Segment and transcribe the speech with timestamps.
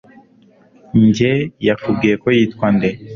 [1.05, 1.31] Njye
[1.67, 2.89] yakubwiye ko yitwa nde